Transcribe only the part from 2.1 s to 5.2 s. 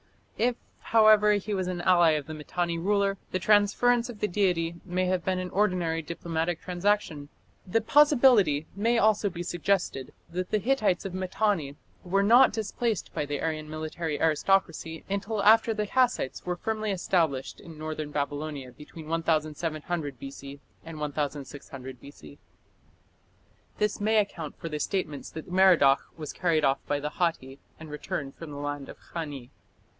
of the Mitanni ruler, the transference of the deity may